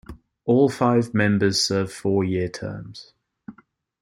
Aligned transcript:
All 0.45 0.67
five 0.67 1.13
members 1.13 1.61
serve 1.63 1.93
four 1.93 2.23
year 2.23 2.49
terms. 2.49 3.13